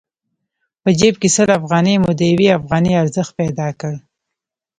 [0.81, 3.93] په جېب کې سل افغانۍ مو د يوې افغانۍ ارزښت پيدا کړ.